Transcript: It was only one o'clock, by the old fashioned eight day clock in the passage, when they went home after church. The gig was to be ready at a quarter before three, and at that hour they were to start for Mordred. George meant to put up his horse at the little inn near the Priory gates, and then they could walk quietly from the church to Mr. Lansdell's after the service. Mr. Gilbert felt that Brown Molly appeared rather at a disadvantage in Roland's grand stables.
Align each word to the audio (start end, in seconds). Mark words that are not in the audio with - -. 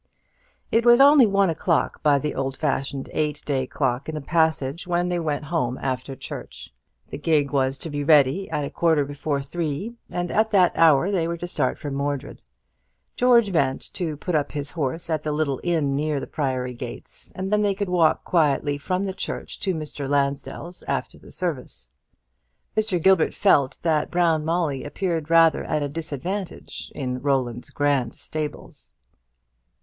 It 0.71 0.83
was 0.83 0.99
only 0.99 1.27
one 1.27 1.51
o'clock, 1.51 2.01
by 2.01 2.17
the 2.17 2.33
old 2.33 2.57
fashioned 2.57 3.07
eight 3.13 3.45
day 3.45 3.67
clock 3.67 4.09
in 4.09 4.15
the 4.15 4.21
passage, 4.21 4.87
when 4.87 5.09
they 5.09 5.19
went 5.19 5.43
home 5.45 5.77
after 5.79 6.15
church. 6.15 6.73
The 7.11 7.19
gig 7.19 7.51
was 7.51 7.77
to 7.77 7.91
be 7.91 8.03
ready 8.03 8.49
at 8.49 8.65
a 8.65 8.71
quarter 8.71 9.05
before 9.05 9.43
three, 9.43 9.93
and 10.11 10.31
at 10.31 10.49
that 10.49 10.75
hour 10.75 11.11
they 11.11 11.27
were 11.27 11.37
to 11.37 11.47
start 11.47 11.77
for 11.77 11.91
Mordred. 11.91 12.41
George 13.15 13.51
meant 13.51 13.93
to 13.93 14.17
put 14.17 14.33
up 14.33 14.53
his 14.53 14.71
horse 14.71 15.07
at 15.07 15.21
the 15.21 15.31
little 15.31 15.61
inn 15.63 15.95
near 15.95 16.19
the 16.19 16.25
Priory 16.25 16.73
gates, 16.73 17.31
and 17.35 17.53
then 17.53 17.61
they 17.61 17.75
could 17.75 17.87
walk 17.87 18.23
quietly 18.23 18.79
from 18.79 19.03
the 19.03 19.13
church 19.13 19.59
to 19.59 19.75
Mr. 19.75 20.09
Lansdell's 20.09 20.81
after 20.87 21.19
the 21.19 21.29
service. 21.29 21.87
Mr. 22.75 22.99
Gilbert 22.99 23.35
felt 23.35 23.77
that 23.83 24.09
Brown 24.09 24.43
Molly 24.43 24.83
appeared 24.83 25.29
rather 25.29 25.63
at 25.63 25.83
a 25.83 25.87
disadvantage 25.87 26.91
in 26.95 27.21
Roland's 27.21 27.69
grand 27.69 28.15
stables. 28.17 28.91